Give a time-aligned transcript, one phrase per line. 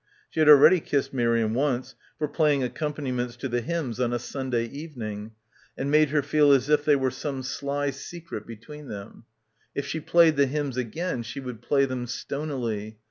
[0.31, 4.65] She had already kissed Miriam once— for playing accompaniments to the hymns on a Sunday
[4.65, 5.33] evening,
[5.77, 9.25] and made her feel as if there were some sly secret between them.—
[9.75, 12.97] 240— BACKWATER If she played the hymns again she would play them stonily